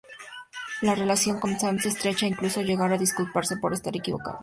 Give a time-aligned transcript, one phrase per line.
[0.81, 4.39] La relación con Sam se estrecha e incluso llega a disculparse por estar equivocado.